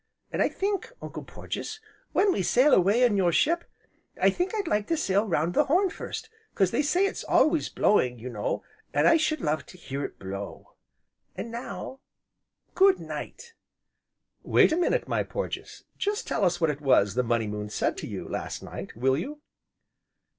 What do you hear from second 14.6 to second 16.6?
a minute, my Porges, just tell us